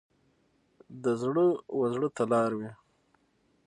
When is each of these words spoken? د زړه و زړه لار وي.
د 1.03 1.05
زړه 1.21 1.45
و 1.77 1.81
زړه 1.93 2.09
لار 2.31 2.51
وي. 2.59 2.71